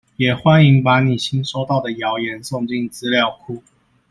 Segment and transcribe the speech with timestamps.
[0.17, 3.61] 也歡迎把你新收到的謠言送進資料庫